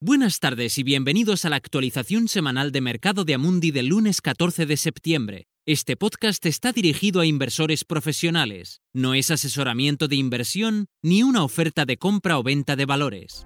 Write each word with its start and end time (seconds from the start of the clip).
Buenas 0.00 0.38
tardes 0.38 0.78
y 0.78 0.84
bienvenidos 0.84 1.44
a 1.44 1.48
la 1.50 1.56
actualización 1.56 2.28
semanal 2.28 2.70
de 2.70 2.80
mercado 2.80 3.24
de 3.24 3.34
Amundi 3.34 3.72
del 3.72 3.88
lunes 3.88 4.20
14 4.20 4.64
de 4.64 4.76
septiembre. 4.76 5.48
Este 5.66 5.96
podcast 5.96 6.46
está 6.46 6.70
dirigido 6.70 7.20
a 7.20 7.26
inversores 7.26 7.84
profesionales, 7.84 8.80
no 8.94 9.14
es 9.14 9.32
asesoramiento 9.32 10.06
de 10.06 10.14
inversión 10.14 10.86
ni 11.02 11.24
una 11.24 11.42
oferta 11.42 11.84
de 11.84 11.96
compra 11.96 12.38
o 12.38 12.44
venta 12.44 12.76
de 12.76 12.86
valores. 12.86 13.44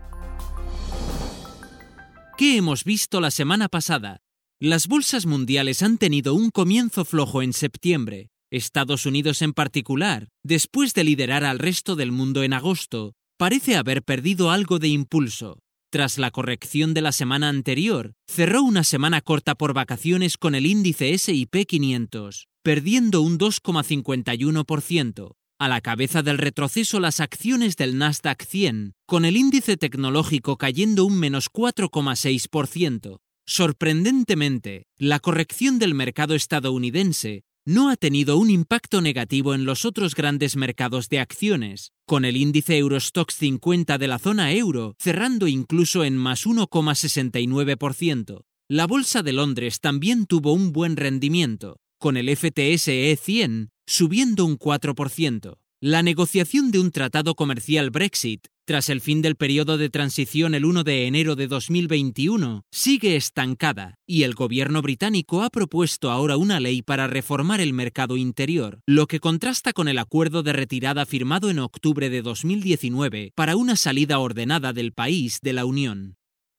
¿Qué 2.36 2.58
hemos 2.58 2.84
visto 2.84 3.22
la 3.22 3.30
semana 3.30 3.70
pasada? 3.70 4.20
Las 4.60 4.88
bolsas 4.88 5.24
mundiales 5.24 5.82
han 5.82 5.96
tenido 5.96 6.34
un 6.34 6.50
comienzo 6.50 7.06
flojo 7.06 7.40
en 7.40 7.54
septiembre. 7.54 8.28
Estados 8.50 9.06
Unidos 9.06 9.40
en 9.40 9.54
particular, 9.54 10.28
después 10.44 10.92
de 10.92 11.04
liderar 11.04 11.44
al 11.44 11.58
resto 11.58 11.96
del 11.96 12.12
mundo 12.12 12.42
en 12.42 12.52
agosto, 12.52 13.14
parece 13.38 13.76
haber 13.76 14.02
perdido 14.02 14.50
algo 14.50 14.78
de 14.78 14.88
impulso. 14.88 15.62
Tras 15.92 16.16
la 16.16 16.30
corrección 16.30 16.94
de 16.94 17.02
la 17.02 17.12
semana 17.12 17.50
anterior, 17.50 18.14
cerró 18.26 18.62
una 18.62 18.82
semana 18.82 19.20
corta 19.20 19.54
por 19.54 19.74
vacaciones 19.74 20.38
con 20.38 20.54
el 20.54 20.64
índice 20.64 21.18
SIP 21.18 21.66
500, 21.66 22.48
perdiendo 22.62 23.20
un 23.20 23.38
2,51%. 23.38 25.34
A 25.58 25.68
la 25.68 25.82
cabeza 25.82 26.22
del 26.22 26.38
retroceso 26.38 26.98
las 26.98 27.20
acciones 27.20 27.76
del 27.76 27.98
Nasdaq 27.98 28.42
100, 28.42 28.94
con 29.04 29.26
el 29.26 29.36
índice 29.36 29.76
tecnológico 29.76 30.56
cayendo 30.56 31.04
un 31.04 31.18
menos 31.18 31.52
4,6%. 31.52 33.18
Sorprendentemente, 33.44 34.86
la 34.96 35.20
corrección 35.20 35.78
del 35.78 35.92
mercado 35.92 36.34
estadounidense 36.34 37.44
no 37.64 37.90
ha 37.90 37.96
tenido 37.96 38.38
un 38.38 38.50
impacto 38.50 39.00
negativo 39.00 39.54
en 39.54 39.64
los 39.64 39.84
otros 39.84 40.14
grandes 40.14 40.56
mercados 40.56 41.08
de 41.08 41.20
acciones, 41.20 41.92
con 42.06 42.24
el 42.24 42.36
índice 42.36 42.76
Eurostox 42.76 43.34
50 43.36 43.98
de 43.98 44.08
la 44.08 44.18
zona 44.18 44.52
euro 44.52 44.96
cerrando 44.98 45.46
incluso 45.46 46.02
en 46.04 46.16
más 46.16 46.46
1,69%. 46.46 48.42
La 48.68 48.86
Bolsa 48.86 49.22
de 49.22 49.32
Londres 49.32 49.80
también 49.80 50.26
tuvo 50.26 50.52
un 50.52 50.72
buen 50.72 50.96
rendimiento, 50.96 51.78
con 51.98 52.16
el 52.16 52.34
FTSE 52.36 53.16
100 53.16 53.70
subiendo 53.86 54.44
un 54.44 54.58
4%. 54.58 55.58
La 55.80 56.02
negociación 56.02 56.70
de 56.70 56.78
un 56.78 56.90
tratado 56.90 57.34
comercial 57.34 57.90
Brexit, 57.90 58.46
tras 58.64 58.88
el 58.88 59.00
fin 59.00 59.22
del 59.22 59.36
periodo 59.36 59.78
de 59.78 59.90
transición 59.90 60.54
el 60.54 60.64
1 60.64 60.84
de 60.84 61.06
enero 61.06 61.36
de 61.36 61.48
2021, 61.48 62.64
sigue 62.70 63.16
estancada 63.16 63.98
y 64.06 64.22
el 64.22 64.34
gobierno 64.34 64.82
británico 64.82 65.42
ha 65.42 65.50
propuesto 65.50 66.10
ahora 66.10 66.36
una 66.36 66.60
ley 66.60 66.82
para 66.82 67.06
reformar 67.06 67.60
el 67.60 67.72
mercado 67.72 68.16
interior, 68.16 68.80
lo 68.86 69.06
que 69.06 69.20
contrasta 69.20 69.72
con 69.72 69.88
el 69.88 69.98
acuerdo 69.98 70.42
de 70.42 70.52
retirada 70.52 71.06
firmado 71.06 71.50
en 71.50 71.58
octubre 71.58 72.10
de 72.10 72.22
2019 72.22 73.32
para 73.34 73.56
una 73.56 73.76
salida 73.76 74.18
ordenada 74.18 74.72
del 74.72 74.92
país 74.92 75.40
de 75.42 75.52
la 75.52 75.64
Unión 75.64 76.16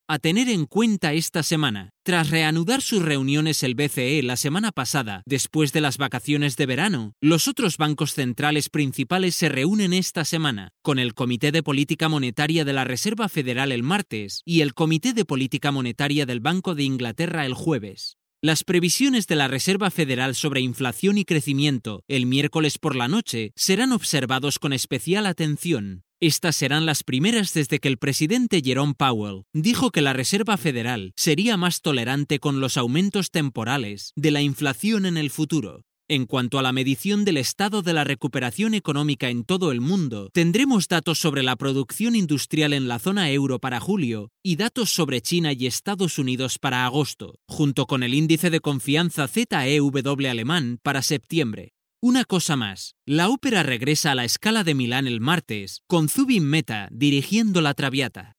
a 0.07 0.19
tener 0.19 0.49
en 0.49 0.65
cuenta 0.65 1.13
esta 1.13 1.43
semana. 1.43 1.91
Tras 2.03 2.29
reanudar 2.29 2.81
sus 2.81 3.01
reuniones 3.01 3.63
el 3.63 3.75
BCE 3.75 4.21
la 4.23 4.35
semana 4.35 4.71
pasada, 4.71 5.23
después 5.25 5.71
de 5.71 5.81
las 5.81 5.97
vacaciones 5.97 6.57
de 6.57 6.65
verano, 6.65 7.13
los 7.21 7.47
otros 7.47 7.77
bancos 7.77 8.13
centrales 8.13 8.69
principales 8.69 9.35
se 9.35 9.49
reúnen 9.49 9.93
esta 9.93 10.25
semana, 10.25 10.69
con 10.81 10.99
el 10.99 11.13
Comité 11.13 11.51
de 11.51 11.63
Política 11.63 12.09
Monetaria 12.09 12.65
de 12.65 12.73
la 12.73 12.83
Reserva 12.83 13.29
Federal 13.29 13.71
el 13.71 13.83
martes 13.83 14.41
y 14.45 14.61
el 14.61 14.73
Comité 14.73 15.13
de 15.13 15.25
Política 15.25 15.71
Monetaria 15.71 16.25
del 16.25 16.41
Banco 16.41 16.75
de 16.75 16.83
Inglaterra 16.83 17.45
el 17.45 17.53
jueves. 17.53 18.17
Las 18.45 18.65
previsiones 18.65 19.25
de 19.27 19.37
la 19.37 19.47
Reserva 19.47 19.89
Federal 19.89 20.35
sobre 20.35 20.59
inflación 20.59 21.17
y 21.17 21.23
crecimiento 21.23 22.03
el 22.09 22.25
miércoles 22.25 22.77
por 22.77 22.93
la 22.93 23.07
noche 23.07 23.53
serán 23.55 23.93
observados 23.93 24.59
con 24.59 24.73
especial 24.73 25.27
atención. 25.27 26.03
Estas 26.25 26.55
serán 26.55 26.85
las 26.85 27.03
primeras 27.03 27.53
desde 27.53 27.79
que 27.79 27.89
el 27.89 27.97
presidente 27.97 28.61
Jerome 28.63 28.93
Powell 28.97 29.43
dijo 29.51 29.91
que 29.91 30.01
la 30.01 30.13
Reserva 30.13 30.55
Federal 30.55 31.11
sería 31.17 31.57
más 31.57 31.81
tolerante 31.81 32.39
con 32.39 32.61
los 32.61 32.77
aumentos 32.77 33.29
temporales 33.29 34.13
de 34.15 34.31
la 34.31 34.41
inflación 34.41 35.05
en 35.05 35.17
el 35.17 35.31
futuro. 35.31 35.81
En 36.07 36.25
cuanto 36.25 36.59
a 36.59 36.61
la 36.61 36.71
medición 36.71 37.25
del 37.25 37.35
estado 37.35 37.81
de 37.81 37.91
la 37.91 38.05
recuperación 38.05 38.73
económica 38.73 39.29
en 39.29 39.43
todo 39.43 39.73
el 39.73 39.81
mundo, 39.81 40.29
tendremos 40.31 40.87
datos 40.87 41.19
sobre 41.19 41.43
la 41.43 41.57
producción 41.57 42.15
industrial 42.15 42.71
en 42.71 42.87
la 42.87 42.99
zona 42.99 43.29
euro 43.29 43.59
para 43.59 43.81
julio 43.81 44.31
y 44.41 44.55
datos 44.55 44.91
sobre 44.91 45.19
China 45.19 45.51
y 45.51 45.65
Estados 45.65 46.17
Unidos 46.17 46.57
para 46.57 46.85
agosto, 46.85 47.35
junto 47.49 47.85
con 47.85 48.01
el 48.01 48.13
índice 48.13 48.49
de 48.49 48.61
confianza 48.61 49.27
ZEW 49.27 49.91
alemán 50.29 50.79
para 50.83 51.01
septiembre. 51.01 51.73
Una 52.05 52.25
cosa 52.25 52.57
más, 52.57 52.95
la 53.05 53.29
ópera 53.29 53.63
regresa 53.63 54.11
a 54.11 54.15
la 54.15 54.25
escala 54.25 54.65
de 54.65 54.75
Milán 54.75 55.07
el 55.07 55.21
martes, 55.21 55.83
con 55.87 56.09
Zubin 56.09 56.43
Meta 56.43 56.89
dirigiendo 56.91 57.61
la 57.61 57.73
Traviata. 57.75 58.35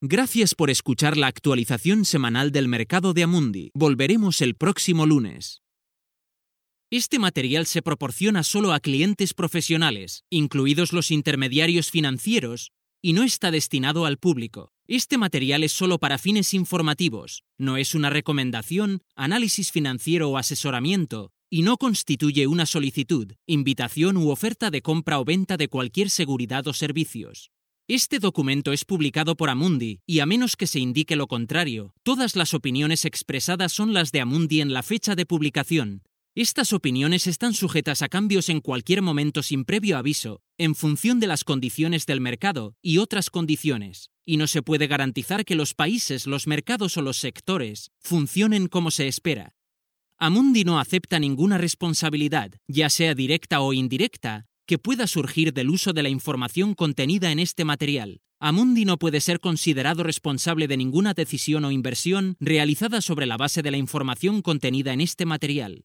Gracias 0.00 0.56
por 0.56 0.68
escuchar 0.68 1.16
la 1.16 1.28
actualización 1.28 2.06
semanal 2.06 2.50
del 2.50 2.66
mercado 2.66 3.14
de 3.14 3.22
Amundi. 3.22 3.70
Volveremos 3.72 4.40
el 4.40 4.56
próximo 4.56 5.06
lunes. 5.06 5.62
Este 6.90 7.20
material 7.20 7.66
se 7.66 7.82
proporciona 7.82 8.42
solo 8.42 8.72
a 8.72 8.80
clientes 8.80 9.32
profesionales, 9.32 10.24
incluidos 10.28 10.92
los 10.92 11.12
intermediarios 11.12 11.92
financieros, 11.92 12.72
y 13.00 13.12
no 13.12 13.22
está 13.22 13.52
destinado 13.52 14.06
al 14.06 14.18
público. 14.18 14.72
Este 14.88 15.18
material 15.18 15.62
es 15.62 15.70
solo 15.70 16.00
para 16.00 16.18
fines 16.18 16.52
informativos, 16.52 17.44
no 17.58 17.76
es 17.76 17.94
una 17.94 18.10
recomendación, 18.10 19.02
análisis 19.14 19.70
financiero 19.70 20.30
o 20.30 20.36
asesoramiento, 20.36 21.33
y 21.54 21.62
no 21.62 21.76
constituye 21.76 22.48
una 22.48 22.66
solicitud, 22.66 23.30
invitación 23.46 24.16
u 24.16 24.30
oferta 24.30 24.72
de 24.72 24.82
compra 24.82 25.20
o 25.20 25.24
venta 25.24 25.56
de 25.56 25.68
cualquier 25.68 26.10
seguridad 26.10 26.66
o 26.66 26.72
servicios. 26.72 27.52
Este 27.86 28.18
documento 28.18 28.72
es 28.72 28.84
publicado 28.84 29.36
por 29.36 29.50
Amundi 29.50 30.00
y 30.04 30.18
a 30.18 30.26
menos 30.26 30.56
que 30.56 30.66
se 30.66 30.80
indique 30.80 31.14
lo 31.14 31.28
contrario, 31.28 31.94
todas 32.02 32.34
las 32.34 32.54
opiniones 32.54 33.04
expresadas 33.04 33.72
son 33.72 33.92
las 33.92 34.10
de 34.10 34.20
Amundi 34.20 34.62
en 34.62 34.72
la 34.72 34.82
fecha 34.82 35.14
de 35.14 35.26
publicación, 35.26 36.02
estas 36.34 36.72
opiniones 36.72 37.28
están 37.28 37.54
sujetas 37.54 38.02
a 38.02 38.08
cambios 38.08 38.48
en 38.48 38.60
cualquier 38.60 39.00
momento 39.00 39.40
sin 39.44 39.64
previo 39.64 39.96
aviso, 39.96 40.42
en 40.58 40.74
función 40.74 41.20
de 41.20 41.28
las 41.28 41.44
condiciones 41.44 42.04
del 42.04 42.20
mercado 42.20 42.74
y 42.82 42.98
otras 42.98 43.30
condiciones, 43.30 44.10
y 44.26 44.38
no 44.38 44.48
se 44.48 44.62
puede 44.62 44.88
garantizar 44.88 45.44
que 45.44 45.54
los 45.54 45.74
países, 45.74 46.26
los 46.26 46.48
mercados 46.48 46.96
o 46.96 47.02
los 47.02 47.18
sectores 47.18 47.92
funcionen 48.00 48.66
como 48.66 48.90
se 48.90 49.06
espera. 49.06 49.54
Amundi 50.18 50.64
no 50.64 50.78
acepta 50.78 51.18
ninguna 51.18 51.58
responsabilidad, 51.58 52.52
ya 52.68 52.88
sea 52.88 53.14
directa 53.14 53.60
o 53.60 53.72
indirecta, 53.72 54.46
que 54.66 54.78
pueda 54.78 55.06
surgir 55.06 55.52
del 55.52 55.70
uso 55.70 55.92
de 55.92 56.02
la 56.02 56.08
información 56.08 56.74
contenida 56.74 57.32
en 57.32 57.40
este 57.40 57.64
material. 57.64 58.20
Amundi 58.38 58.84
no 58.84 58.98
puede 58.98 59.20
ser 59.20 59.40
considerado 59.40 60.02
responsable 60.02 60.68
de 60.68 60.76
ninguna 60.76 61.14
decisión 61.14 61.64
o 61.64 61.72
inversión 61.72 62.36
realizada 62.40 63.00
sobre 63.00 63.26
la 63.26 63.36
base 63.36 63.62
de 63.62 63.70
la 63.70 63.76
información 63.76 64.42
contenida 64.42 64.92
en 64.92 65.00
este 65.00 65.26
material. 65.26 65.84